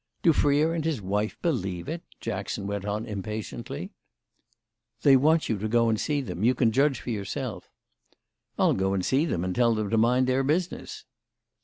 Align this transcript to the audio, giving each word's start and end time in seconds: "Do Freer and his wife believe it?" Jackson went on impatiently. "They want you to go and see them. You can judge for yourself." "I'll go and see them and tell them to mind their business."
"Do 0.23 0.33
Freer 0.33 0.73
and 0.73 0.83
his 0.83 0.99
wife 0.99 1.37
believe 1.43 1.87
it?" 1.87 2.01
Jackson 2.19 2.65
went 2.65 2.85
on 2.85 3.05
impatiently. 3.05 3.91
"They 5.03 5.15
want 5.15 5.47
you 5.47 5.59
to 5.59 5.67
go 5.67 5.89
and 5.89 5.99
see 5.99 6.21
them. 6.21 6.43
You 6.43 6.55
can 6.55 6.71
judge 6.71 6.99
for 6.99 7.11
yourself." 7.11 7.69
"I'll 8.57 8.73
go 8.73 8.95
and 8.95 9.05
see 9.05 9.25
them 9.25 9.43
and 9.45 9.53
tell 9.53 9.75
them 9.75 9.91
to 9.91 9.99
mind 9.99 10.25
their 10.25 10.43
business." 10.43 11.05